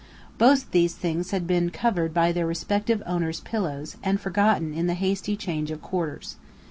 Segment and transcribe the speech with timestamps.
[0.39, 4.95] Both these things had been covered by their respective owners' pillows, and forgotten in the
[4.95, 6.37] hasty change of quarters.